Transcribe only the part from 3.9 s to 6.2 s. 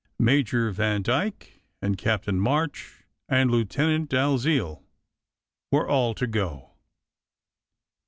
Dal ziel were all